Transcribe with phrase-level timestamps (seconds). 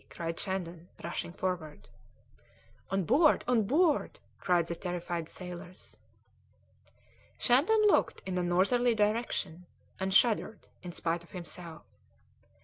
[0.09, 1.87] cried Shandon, rushing forward.
[2.89, 3.43] "On board!
[3.47, 5.95] On board!" cried the terrified sailors.
[7.37, 9.67] Shandon looked in a northerly direction,
[9.99, 11.83] and shuddered in spite of himself.